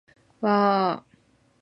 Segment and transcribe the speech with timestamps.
[0.41, 1.05] わああああ